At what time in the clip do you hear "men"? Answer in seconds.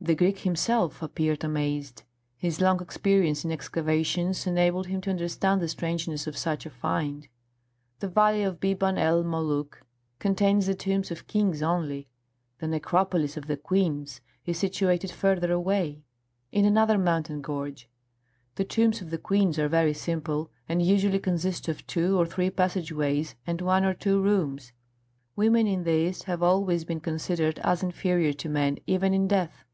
28.48-28.78